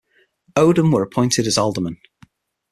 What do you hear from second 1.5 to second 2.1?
aldermen.